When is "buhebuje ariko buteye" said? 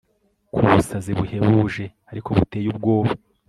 1.17-2.67